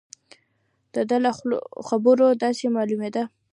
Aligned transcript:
د 0.93 0.95
ده 1.09 1.17
له 1.25 1.31
خبرو 1.87 2.27
داسې 2.43 2.65
معلومېده. 2.75 3.23